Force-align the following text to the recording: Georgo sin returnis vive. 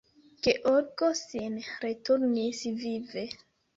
Georgo 0.45 1.09
sin 1.19 1.59
returnis 1.85 2.65
vive. 2.85 3.29